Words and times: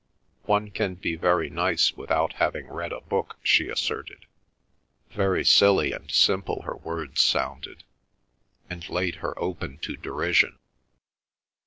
"One 0.45 0.71
can 0.71 0.95
be 0.95 1.15
very 1.15 1.51
nice 1.51 1.93
without 1.93 2.33
having 2.41 2.67
read 2.67 2.91
a 2.91 3.01
book," 3.01 3.37
she 3.43 3.67
asserted. 3.69 4.25
Very 5.11 5.45
silly 5.45 5.91
and 5.91 6.09
simple 6.09 6.63
her 6.63 6.75
words 6.75 7.21
sounded, 7.21 7.83
and 8.67 8.89
laid 8.89 9.17
her 9.17 9.37
open 9.37 9.77
to 9.83 9.95
derision. 9.95 10.57